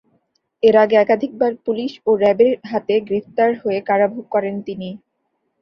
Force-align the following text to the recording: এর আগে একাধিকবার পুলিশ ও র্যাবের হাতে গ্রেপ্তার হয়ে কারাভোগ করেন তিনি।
এর 0.63 0.75
আগে 0.77 0.95
একাধিকবার 0.99 1.51
পুলিশ 1.65 1.91
ও 2.05 2.19
র্যাবের 2.21 2.53
হাতে 2.71 2.95
গ্রেপ্তার 3.07 3.51
হয়ে 3.61 3.79
কারাভোগ 3.89 4.23
করেন 4.33 4.55
তিনি। 4.67 4.89